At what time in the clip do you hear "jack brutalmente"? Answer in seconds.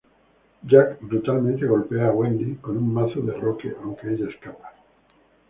0.65-1.67